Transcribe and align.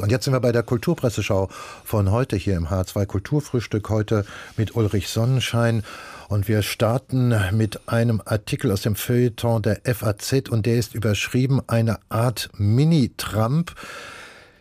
Und 0.00 0.10
jetzt 0.10 0.24
sind 0.24 0.32
wir 0.32 0.40
bei 0.40 0.52
der 0.52 0.62
Kulturpresseschau 0.62 1.50
von 1.84 2.10
heute 2.10 2.34
hier 2.34 2.56
im 2.56 2.68
H2 2.68 3.04
Kulturfrühstück, 3.04 3.90
heute 3.90 4.24
mit 4.56 4.74
Ulrich 4.74 5.10
Sonnenschein. 5.10 5.82
Und 6.28 6.48
wir 6.48 6.62
starten 6.62 7.34
mit 7.52 7.90
einem 7.90 8.22
Artikel 8.24 8.72
aus 8.72 8.80
dem 8.80 8.96
Feuilleton 8.96 9.60
der 9.60 9.82
FAZ 9.84 10.48
und 10.48 10.64
der 10.64 10.76
ist 10.76 10.94
überschrieben 10.94 11.60
eine 11.66 11.98
Art 12.08 12.48
Mini-Trump. 12.56 13.74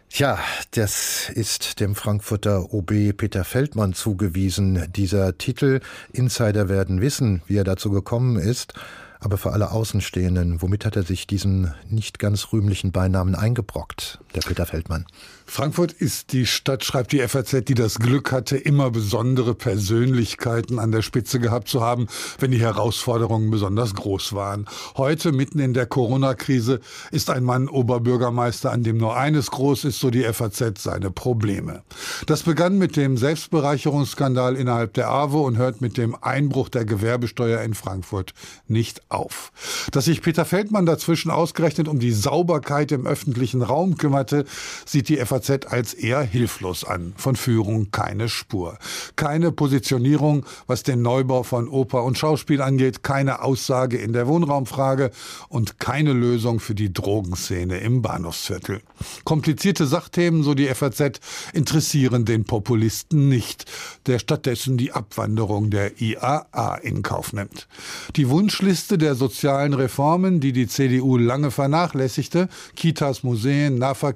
Tja, 0.09 0.37
das 0.71 1.29
ist 1.29 1.79
dem 1.79 1.95
Frankfurter 1.95 2.73
OB 2.73 3.13
Peter 3.15 3.45
Feldmann 3.45 3.93
zugewiesen. 3.93 4.91
Dieser 4.93 5.37
Titel 5.37 5.79
Insider 6.11 6.67
werden 6.67 6.99
wissen, 6.99 7.41
wie 7.47 7.55
er 7.55 7.63
dazu 7.63 7.89
gekommen 7.89 8.35
ist 8.35 8.73
aber 9.21 9.37
für 9.37 9.53
alle 9.53 9.71
Außenstehenden, 9.71 10.61
womit 10.61 10.83
hat 10.83 10.95
er 10.95 11.03
sich 11.03 11.27
diesen 11.27 11.73
nicht 11.87 12.17
ganz 12.17 12.51
rühmlichen 12.51 12.91
Beinamen 12.91 13.35
eingebrockt, 13.35 14.19
der 14.35 14.41
Peter 14.41 14.65
Feldmann? 14.65 15.05
Frankfurt 15.45 15.91
ist 15.91 16.31
die 16.31 16.45
Stadt, 16.45 16.85
schreibt 16.85 17.11
die 17.11 17.19
FAZ, 17.19 17.65
die 17.65 17.73
das 17.73 17.99
Glück 17.99 18.31
hatte, 18.31 18.55
immer 18.55 18.89
besondere 18.89 19.53
Persönlichkeiten 19.53 20.79
an 20.79 20.93
der 20.93 21.01
Spitze 21.01 21.39
gehabt 21.39 21.67
zu 21.67 21.81
haben, 21.81 22.07
wenn 22.39 22.51
die 22.51 22.59
Herausforderungen 22.61 23.51
besonders 23.51 23.93
groß 23.93 24.31
waren. 24.33 24.65
Heute, 24.95 25.33
mitten 25.33 25.59
in 25.59 25.73
der 25.73 25.87
Corona-Krise, 25.87 26.79
ist 27.11 27.29
ein 27.29 27.43
Mann 27.43 27.67
Oberbürgermeister, 27.67 28.71
an 28.71 28.83
dem 28.83 28.97
nur 28.97 29.17
eines 29.17 29.51
groß 29.51 29.83
ist, 29.85 29.99
so 29.99 30.09
die 30.09 30.23
FAZ, 30.23 30.81
seine 30.81 31.11
Probleme. 31.11 31.83
Das 32.27 32.43
begann 32.43 32.77
mit 32.77 32.95
dem 32.95 33.17
Selbstbereicherungsskandal 33.17 34.55
innerhalb 34.55 34.93
der 34.93 35.09
AWO 35.09 35.45
und 35.45 35.57
hört 35.57 35.81
mit 35.81 35.97
dem 35.97 36.15
Einbruch 36.21 36.69
der 36.69 36.85
Gewerbesteuer 36.85 37.61
in 37.61 37.73
Frankfurt 37.73 38.33
nicht 38.67 39.01
auf. 39.09 39.51
Dass 39.91 40.05
sich 40.05 40.21
Peter 40.21 40.45
Feldmann 40.45 40.85
dazwischen 40.85 41.29
ausgerechnet 41.29 41.89
um 41.89 41.99
die 41.99 42.13
Sauberkeit 42.13 42.93
im 42.93 43.05
öffentlichen 43.05 43.61
Raum 43.61 43.97
kümmerte, 44.21 44.45
sieht 44.85 45.09
die 45.09 45.17
FAZ 45.17 45.67
als 45.67 45.93
eher 45.93 46.21
hilflos 46.21 46.83
an. 46.83 47.13
Von 47.17 47.35
Führung 47.35 47.91
keine 47.91 48.29
Spur. 48.29 48.77
Keine 49.15 49.51
Positionierung, 49.51 50.45
was 50.67 50.83
den 50.83 51.01
Neubau 51.01 51.43
von 51.43 51.67
Oper 51.67 52.03
und 52.03 52.17
Schauspiel 52.17 52.61
angeht, 52.61 53.03
keine 53.03 53.41
Aussage 53.41 53.97
in 53.97 54.13
der 54.13 54.27
Wohnraumfrage 54.27 55.11
und 55.49 55.79
keine 55.79 56.13
Lösung 56.13 56.59
für 56.59 56.75
die 56.75 56.93
Drogenszene 56.93 57.79
im 57.79 58.01
Bahnhofsviertel. 58.01 58.81
Komplizierte 59.23 59.85
Sachthemen, 59.85 60.43
so 60.43 60.53
die 60.53 60.67
FAZ, 60.67 61.19
interessieren 61.53 62.25
den 62.25 62.45
Populisten 62.45 63.29
nicht, 63.29 63.65
der 64.05 64.19
stattdessen 64.19 64.77
die 64.77 64.91
Abwanderung 64.91 65.69
der 65.69 66.01
IAA 66.01 66.75
in 66.83 67.01
Kauf 67.01 67.33
nimmt. 67.33 67.67
Die 68.15 68.29
Wunschliste 68.29 68.97
der 68.97 69.15
sozialen 69.15 69.73
Reformen, 69.73 70.39
die 70.39 70.53
die 70.53 70.67
CDU 70.67 71.17
lange 71.17 71.51
vernachlässigte, 71.51 72.49
Kitas, 72.75 73.23
Museen, 73.23 73.77
Nahverkehr, 73.77 74.10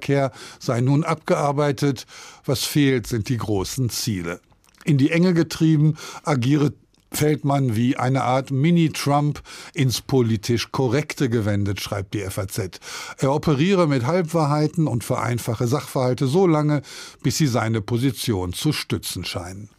sei 0.58 0.80
nun 0.80 1.04
abgearbeitet. 1.04 2.06
Was 2.44 2.64
fehlt, 2.64 3.06
sind 3.06 3.28
die 3.28 3.38
großen 3.38 3.90
Ziele. 3.90 4.40
In 4.84 4.98
die 4.98 5.10
Enge 5.10 5.34
getrieben 5.34 5.96
agiere 6.22 6.72
Feldmann 7.16 7.76
wie 7.76 7.96
eine 7.96 8.24
Art 8.24 8.50
Mini-Trump 8.50 9.42
ins 9.74 10.00
politisch 10.00 10.70
Korrekte 10.70 11.28
gewendet, 11.28 11.80
schreibt 11.80 12.14
die 12.14 12.20
FAZ. 12.20 12.80
Er 13.18 13.32
operiere 13.32 13.86
mit 13.86 14.06
Halbwahrheiten 14.06 14.86
und 14.86 15.04
vereinfache 15.04 15.66
Sachverhalte 15.66 16.26
so 16.26 16.46
lange, 16.46 16.82
bis 17.22 17.38
sie 17.38 17.46
seine 17.46 17.80
Position 17.80 18.52
zu 18.52 18.72
stützen 18.72 19.24
scheinen. 19.24 19.70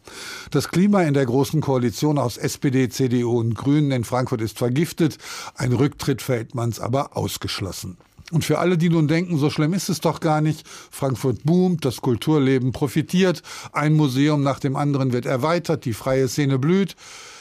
Das 0.50 0.68
Klima 0.68 1.02
in 1.02 1.14
der 1.14 1.26
großen 1.26 1.60
Koalition 1.60 2.18
aus 2.18 2.38
SPD, 2.38 2.88
CDU 2.88 3.38
und 3.38 3.54
Grünen 3.54 3.92
in 3.92 4.04
Frankfurt 4.04 4.40
ist 4.40 4.58
vergiftet, 4.58 5.18
ein 5.54 5.72
Rücktritt 5.72 6.22
Feldmanns 6.22 6.80
aber 6.80 7.16
ausgeschlossen. 7.16 7.98
Und 8.30 8.44
für 8.44 8.58
alle, 8.58 8.76
die 8.76 8.90
nun 8.90 9.08
denken, 9.08 9.38
so 9.38 9.48
schlimm 9.48 9.72
ist 9.72 9.88
es 9.88 10.00
doch 10.00 10.20
gar 10.20 10.40
nicht, 10.40 10.66
Frankfurt 10.90 11.44
boomt, 11.44 11.84
das 11.84 12.02
Kulturleben 12.02 12.72
profitiert, 12.72 13.42
ein 13.72 13.94
Museum 13.94 14.42
nach 14.42 14.60
dem 14.60 14.76
anderen 14.76 15.12
wird 15.12 15.24
erweitert, 15.24 15.84
die 15.84 15.94
freie 15.94 16.28
Szene 16.28 16.58
blüht, 16.58 16.94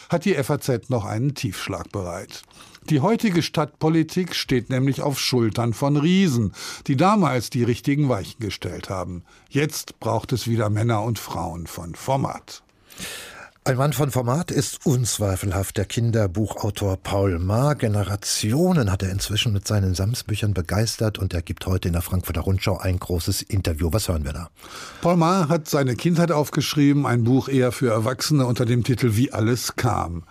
hat 0.09 0.23
die 0.23 0.35
FAZ 0.35 0.89
noch 0.89 1.03
einen 1.03 1.35
Tiefschlag 1.35 1.91
bereit. 1.91 2.43
Die 2.89 3.01
heutige 3.01 3.43
Stadtpolitik 3.43 4.33
steht 4.33 4.69
nämlich 4.69 5.01
auf 5.01 5.19
Schultern 5.19 5.73
von 5.73 5.97
Riesen, 5.97 6.53
die 6.87 6.95
damals 6.95 7.49
die 7.49 7.63
richtigen 7.63 8.07
Weichen 8.07 8.39
gestellt 8.39 8.89
haben. 8.89 9.23
Jetzt 9.49 9.99
braucht 9.99 10.31
es 10.31 10.47
wieder 10.47 10.69
Männer 10.69 11.03
und 11.03 11.19
Frauen 11.19 11.67
von 11.67 11.95
Format. 11.95 12.63
Ein 13.67 13.75
Mann 13.75 13.91
von 13.91 14.11
Format 14.11 14.49
ist 14.49 14.85
unzweifelhaft 14.85 15.75
der 15.75 15.83
Kinderbuchautor 15.83 16.95
Paul 16.95 17.37
Maar. 17.37 17.75
Generationen 17.75 18.89
hat 18.89 19.03
er 19.03 19.11
inzwischen 19.11 19.51
mit 19.51 19.67
seinen 19.67 19.93
Samsbüchern 19.93 20.53
begeistert 20.53 21.19
und 21.19 21.33
er 21.33 21.41
gibt 21.41 21.65
heute 21.65 21.89
in 21.89 21.93
der 21.93 22.01
Frankfurter 22.01 22.39
Rundschau 22.39 22.77
ein 22.77 22.97
großes 22.97 23.41
Interview. 23.41 23.89
Was 23.91 24.07
hören 24.07 24.23
wir 24.23 24.31
da? 24.31 24.49
Paul 25.01 25.17
Maar 25.17 25.49
hat 25.49 25.67
seine 25.67 25.97
Kindheit 25.97 26.31
aufgeschrieben, 26.31 27.05
ein 27.05 27.25
Buch 27.25 27.49
eher 27.49 27.73
für 27.73 27.91
Erwachsene 27.91 28.45
unter 28.45 28.65
dem 28.65 28.85
Titel 28.85 29.17
Wie 29.17 29.33
alles 29.33 29.75
kam. 29.75 30.23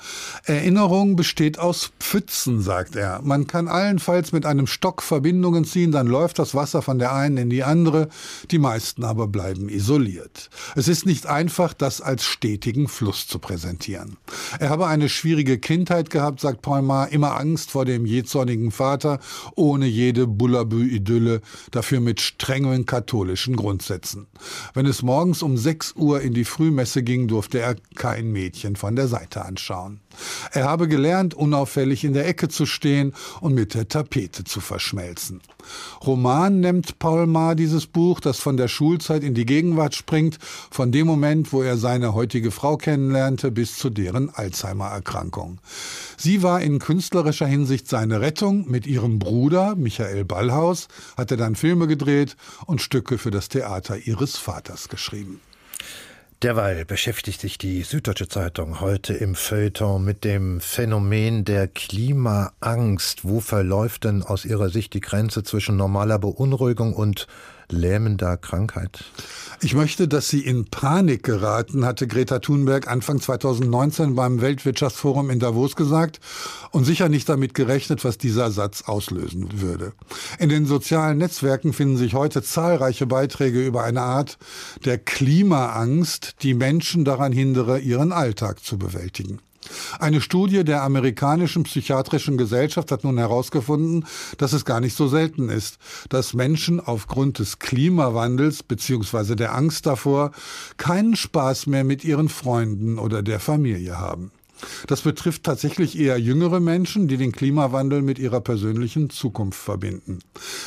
Erinnerung 0.47 1.15
besteht 1.15 1.59
aus 1.59 1.93
Pfützen, 2.01 2.63
sagt 2.63 2.97
er. 2.97 3.21
Man 3.23 3.47
kann 3.47 3.69
allenfalls 3.69 4.33
mit 4.33 4.47
einem 4.47 4.67
Stock 4.67 5.03
Verbindungen 5.03 5.67
ziehen, 5.67 5.93
dann 5.93 6.07
läuft 6.07 6.39
das 6.39 6.55
Wasser 6.55 6.81
von 6.81 6.99
der 6.99 7.13
einen 7.13 7.37
in 7.37 7.51
die 7.51 7.65
andere, 7.65 8.09
die 8.51 8.59
meisten 8.59 9.05
aber 9.05 9.29
bleiben 9.29 9.69
isoliert. 9.69 10.49
Es 10.75 10.89
ist 10.89 11.05
nicht 11.05 11.27
einfach, 11.27 11.75
das 11.75 12.01
als 12.01 12.25
stetigen 12.25 12.89
Fluss 12.89 13.26
zu 13.27 13.39
präsentieren. 13.39 14.17
Er 14.59 14.71
habe 14.71 14.87
eine 14.87 15.09
schwierige 15.09 15.59
Kindheit 15.59 16.11
gehabt, 16.11 16.41
sagt 16.41 16.63
Poimar, 16.63 17.11
immer 17.11 17.39
Angst 17.39 17.71
vor 17.71 17.85
dem 17.85 18.07
jähzornigen 18.07 18.71
Vater, 18.71 19.21
ohne 19.55 19.87
jede 19.87 20.27
Bullabü-Idylle, 20.27 21.41
dafür 21.71 22.01
mit 22.01 22.21
strengen 22.21 22.87
katholischen 22.87 23.57
Grundsätzen. 23.57 24.27
Wenn 24.75 24.87
es 24.87 25.03
morgens 25.03 25.43
um 25.43 25.57
6 25.57 25.95
Uhr 25.97 26.21
in 26.21 26.35
die 26.35 26.45
Frühmesse 26.45 27.03
ging, 27.03 27.29
durfte 27.29 27.59
er 27.59 27.77
kein 27.95 28.33
Mädchen 28.33 28.77
von 28.77 28.97
der 28.97 29.09
Seite 29.09 29.45
anschauen. 29.45 30.01
Er 30.53 30.65
habe 30.65 30.89
gelernt, 30.89 31.35
unauffällig 31.35 32.05
in 32.05 32.15
der 32.15 32.27
Ecke 32.27 32.49
zu 32.49 32.67
stehen 32.67 33.13
und 33.41 33.55
mit 33.55 33.75
der 33.75 33.89
Tapete 33.89 34.45
zu 34.45 34.61
verschmelzen. 34.61 35.43
Roman 36.07 36.61
nennt 36.61 36.99
Paul 36.99 37.27
Maar 37.27 37.55
dieses 37.55 37.87
Buch, 37.87 38.21
das 38.21 38.39
von 38.39 38.57
der 38.57 38.69
Schulzeit 38.69 39.23
in 39.23 39.35
die 39.35 39.47
Gegenwart 39.47 39.95
springt, 39.95 40.39
von 40.71 40.93
dem 40.93 41.07
Moment, 41.07 41.53
wo 41.53 41.63
er 41.63 41.77
seine 41.77 42.15
heutige 42.15 42.51
Frau 42.51 42.77
kennenlernte, 43.17 43.51
bis 43.51 43.79
zu 43.79 43.91
deren 43.91 44.31
Alzheimer-Erkrankung. 44.31 45.59
Sie 46.17 46.43
war 46.43 46.61
in 46.61 46.79
künstlerischer 46.79 47.47
Hinsicht 47.47 47.89
seine 47.89 48.21
Rettung. 48.21 48.71
Mit 48.71 48.87
ihrem 48.87 49.19
Bruder, 49.19 49.75
Michael 49.75 50.25
Ballhaus, 50.25 50.89
hat 51.17 51.31
er 51.31 51.37
dann 51.37 51.55
Filme 51.55 51.87
gedreht 51.87 52.37
und 52.67 52.83
Stücke 52.83 53.19
für 53.19 53.31
das 53.31 53.49
Theater 53.49 53.97
ihres 53.97 54.37
Vaters 54.37 54.89
geschrieben. 54.89 55.41
Derweil 56.43 56.85
beschäftigt 56.85 57.41
sich 57.41 57.57
die 57.57 57.83
Süddeutsche 57.83 58.29
Zeitung 58.29 58.81
heute 58.81 59.15
im 59.15 59.35
Feuilleton 59.35 60.05
mit 60.05 60.23
dem 60.23 60.61
Phänomen 60.61 61.47
der 61.47 61.67
Klimaangst. 61.67 63.25
Wo 63.25 63.41
verläuft 63.41 64.05
denn 64.05 64.23
aus 64.23 64.45
Ihrer 64.45 64.69
Sicht 64.69 64.93
die 64.93 65.01
Grenze 65.01 65.45
zwischen 65.45 65.79
normaler 65.79 66.19
Beunruhigung 66.19 66.93
und 66.93 67.27
lähmender 67.71 68.37
Krankheit? 68.37 69.05
Ich 69.61 69.75
möchte, 69.75 70.09
dass 70.09 70.29
Sie 70.29 70.41
in 70.41 70.67
Panik 70.67 71.23
geraten, 71.23 71.85
hatte 71.85 72.07
Greta 72.07 72.39
Thunberg 72.39 72.89
Anfang 72.89 73.21
2019 73.21 74.15
beim 74.15 74.41
Weltwirtschaftsforum 74.41 75.31
in 75.31 75.39
Davos 75.39 75.77
gesagt 75.77 76.21
und 76.71 76.85
sicher 76.85 77.09
nicht 77.09 77.29
damit 77.29 77.55
gerechnet, 77.55 78.05
was 78.05 78.19
dieser 78.19 78.51
Satz 78.51 78.83
auslösen 78.83 79.61
würde. 79.61 79.93
In 80.39 80.49
den 80.49 80.67
sozialen 80.67 81.19
Netzwerken 81.19 81.73
finden 81.73 81.97
sich 81.97 82.15
heute 82.15 82.43
zahlreiche 82.43 83.07
Beiträge 83.07 83.65
über 83.65 83.85
eine 83.85 84.03
Art 84.03 84.39
der 84.85 84.99
Klimaangst, 84.99 86.37
die 86.43 86.55
Menschen 86.55 87.05
daran 87.05 87.33
hindere, 87.33 87.79
ihren 87.79 88.13
Alltag 88.13 88.63
zu 88.63 88.79
bewältigen. 88.79 89.41
Eine 89.99 90.21
Studie 90.21 90.65
der 90.65 90.83
amerikanischen 90.83 91.63
psychiatrischen 91.63 92.37
Gesellschaft 92.37 92.91
hat 92.93 93.05
nun 93.05 93.19
herausgefunden, 93.19 94.07
dass 94.39 94.53
es 94.53 94.65
gar 94.65 94.81
nicht 94.81 94.97
so 94.97 95.09
selten 95.09 95.49
ist, 95.49 95.79
dass 96.09 96.35
Menschen 96.35 96.81
aufgrund 96.81 97.39
des 97.39 97.59
Klimawandels 97.59 98.63
bzw. 98.63 99.35
der 99.35 99.55
Angst 99.55 99.87
davor 99.87 100.33
keinen 100.77 101.17
Spaß 101.17 101.67
mehr 101.67 101.85
mit 101.85 102.05
ihren 102.05 102.29
Freunden 102.29 102.99
oder 102.99 103.23
der 103.23 103.41
Familie 103.41 103.99
haben. 103.99 104.31
Das 104.87 105.03
betrifft 105.03 105.45
tatsächlich 105.45 105.99
eher 105.99 106.19
jüngere 106.19 106.61
Menschen, 106.61 107.09
die 107.09 107.17
den 107.17 107.33
Klimawandel 107.33 108.03
mit 108.03 108.19
ihrer 108.19 108.41
persönlichen 108.41 109.11
Zukunft 109.11 109.59
verbinden. 109.59 110.21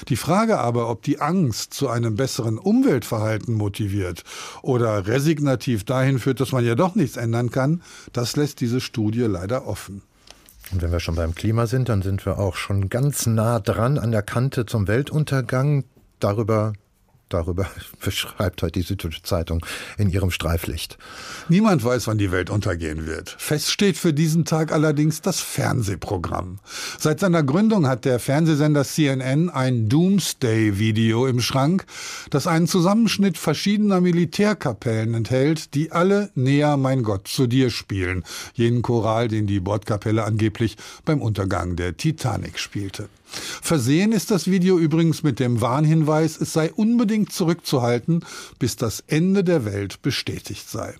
Die 0.07 0.15
Frage 0.15 0.59
aber, 0.59 0.89
ob 0.89 1.03
die 1.03 1.19
Angst 1.19 1.73
zu 1.73 1.89
einem 1.89 2.15
besseren 2.15 2.57
Umweltverhalten 2.57 3.53
motiviert 3.53 4.23
oder 4.61 5.07
resignativ 5.07 5.83
dahin 5.83 6.19
führt, 6.19 6.39
dass 6.39 6.51
man 6.51 6.65
ja 6.65 6.75
doch 6.75 6.95
nichts 6.95 7.17
ändern 7.17 7.51
kann, 7.51 7.81
das 8.13 8.35
lässt 8.35 8.61
diese 8.61 8.81
Studie 8.81 9.21
leider 9.21 9.67
offen. 9.67 10.03
Und 10.71 10.81
wenn 10.81 10.91
wir 10.91 10.99
schon 10.99 11.15
beim 11.15 11.33
Klima 11.33 11.65
sind, 11.65 11.89
dann 11.89 12.01
sind 12.01 12.25
wir 12.25 12.37
auch 12.37 12.55
schon 12.55 12.89
ganz 12.89 13.25
nah 13.25 13.59
dran 13.59 13.97
an 13.97 14.11
der 14.11 14.21
Kante 14.21 14.65
zum 14.65 14.87
Weltuntergang. 14.87 15.83
Darüber 16.19 16.73
Darüber 17.29 17.67
beschreibt 18.03 18.61
heute 18.63 18.79
die 18.79 18.81
Süddeutsche 18.81 19.21
Zeitung 19.21 19.65
in 19.97 20.09
ihrem 20.09 20.31
Streiflicht. 20.31 20.97
Niemand 21.47 21.83
weiß, 21.83 22.07
wann 22.07 22.17
die 22.17 22.31
Welt 22.31 22.49
untergehen 22.49 23.05
wird. 23.05 23.35
Fest 23.37 23.71
steht 23.71 23.97
für 23.97 24.13
diesen 24.13 24.45
Tag 24.45 24.71
allerdings 24.71 25.21
das 25.21 25.39
Fernsehprogramm. 25.39 26.59
Seit 26.97 27.19
seiner 27.19 27.43
Gründung 27.43 27.87
hat 27.87 28.05
der 28.05 28.19
Fernsehsender 28.19 28.83
CNN 28.83 29.49
ein 29.49 29.89
Doomsday-Video 29.89 31.27
im 31.27 31.39
Schrank, 31.39 31.85
das 32.31 32.47
einen 32.47 32.67
Zusammenschnitt 32.67 33.37
verschiedener 33.37 34.01
Militärkapellen 34.01 35.13
enthält, 35.13 35.75
die 35.75 35.91
alle 35.91 36.31
Näher 36.35 36.77
mein 36.77 37.03
Gott 37.03 37.27
zu 37.27 37.47
dir 37.47 37.69
spielen. 37.69 38.23
Jenen 38.53 38.81
Choral, 38.81 39.27
den 39.27 39.45
die 39.47 39.59
Bordkapelle 39.59 40.23
angeblich 40.23 40.77
beim 41.05 41.21
Untergang 41.21 41.75
der 41.75 41.95
Titanic 41.95 42.59
spielte. 42.59 43.09
Versehen 43.61 44.11
ist 44.11 44.31
das 44.31 44.49
Video 44.49 44.77
übrigens 44.77 45.23
mit 45.23 45.39
dem 45.39 45.61
Warnhinweis, 45.61 46.39
es 46.39 46.53
sei 46.53 46.71
unbedingt 46.71 47.31
zurückzuhalten, 47.31 48.25
bis 48.57 48.75
das 48.75 49.03
Ende 49.07 49.43
der 49.43 49.65
Welt 49.65 50.01
bestätigt 50.01 50.69
sei. 50.69 50.95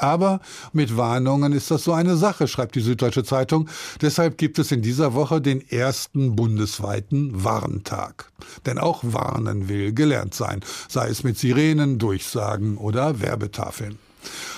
Aber 0.00 0.40
mit 0.72 0.96
Warnungen 0.96 1.52
ist 1.52 1.70
das 1.70 1.84
so 1.84 1.92
eine 1.92 2.16
Sache, 2.16 2.48
schreibt 2.48 2.74
die 2.74 2.80
Süddeutsche 2.80 3.22
Zeitung. 3.22 3.68
Deshalb 4.00 4.38
gibt 4.38 4.58
es 4.58 4.72
in 4.72 4.80
dieser 4.80 5.12
Woche 5.12 5.42
den 5.42 5.60
ersten 5.68 6.36
bundesweiten 6.36 7.44
Warntag. 7.44 8.32
Denn 8.64 8.78
auch 8.78 9.00
warnen 9.02 9.68
will 9.68 9.92
gelernt 9.92 10.34
sein, 10.34 10.60
sei 10.88 11.08
es 11.08 11.22
mit 11.22 11.38
Sirenen, 11.38 11.98
Durchsagen 11.98 12.78
oder 12.78 13.20
Werbetafeln. 13.20 13.98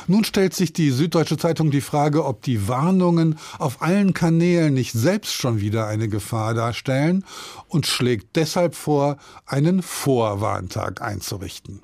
Nun 0.06 0.24
stellt 0.24 0.54
sich 0.54 0.72
die 0.72 0.90
Süddeutsche 0.90 1.36
Zeitung 1.36 1.70
die 1.70 1.80
Frage, 1.80 2.24
ob 2.24 2.42
die 2.42 2.68
Warnungen 2.68 3.38
auf 3.58 3.82
allen 3.82 4.14
Kanälen 4.14 4.74
nicht 4.74 4.92
selbst 4.92 5.34
schon 5.34 5.60
wieder 5.60 5.86
eine 5.86 6.08
Gefahr 6.08 6.54
darstellen 6.54 7.24
und 7.68 7.86
schlägt 7.86 8.36
deshalb 8.36 8.74
vor, 8.74 9.16
einen 9.46 9.82
Vorwarntag 9.82 11.02
einzurichten. 11.02 11.82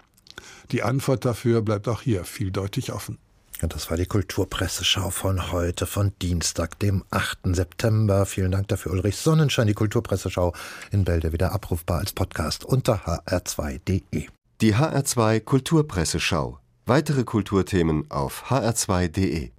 Die 0.70 0.82
Antwort 0.82 1.24
dafür 1.24 1.62
bleibt 1.62 1.88
auch 1.88 2.02
hier 2.02 2.24
vieldeutig 2.24 2.92
offen. 2.92 3.18
Und 3.60 3.74
das 3.74 3.90
war 3.90 3.96
die 3.96 4.06
Kulturpresseschau 4.06 5.10
von 5.10 5.50
heute, 5.50 5.86
von 5.86 6.12
Dienstag, 6.22 6.78
dem 6.78 7.04
8. 7.10 7.56
September. 7.56 8.24
Vielen 8.24 8.52
Dank 8.52 8.68
dafür, 8.68 8.92
Ulrich 8.92 9.16
Sonnenschein. 9.16 9.66
Die 9.66 9.74
Kulturpresseschau 9.74 10.54
in 10.92 11.04
Bälde 11.04 11.32
wieder 11.32 11.52
abrufbar 11.52 11.98
als 11.98 12.12
Podcast 12.12 12.64
unter 12.64 13.00
hr2.de. 13.26 14.28
Die 14.60 14.74
HR2 14.76 15.40
Kulturpresseschau 15.40 16.60
Weitere 16.88 17.24
Kulturthemen 17.24 18.10
auf 18.10 18.44
hr2.de 18.48 19.50